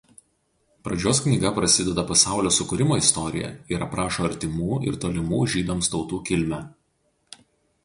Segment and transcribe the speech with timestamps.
[0.85, 6.63] Pradžios knyga prasideda pasaulio sukūrimo istorija ir aprašo artimų ir tolimų žydams tautų kilmę.